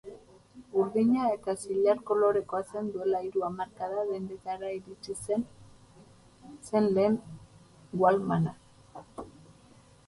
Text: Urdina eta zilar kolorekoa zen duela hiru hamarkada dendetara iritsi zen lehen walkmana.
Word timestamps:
Urdina 0.83 1.25
eta 1.33 1.53
zilar 1.65 1.99
kolorekoa 2.11 2.61
zen 2.73 2.89
duela 2.95 3.19
hiru 3.27 3.45
hamarkada 3.49 4.07
dendetara 4.13 4.73
iritsi 4.79 5.17
zen 6.73 6.91
lehen 6.99 7.21
walkmana. 8.05 8.59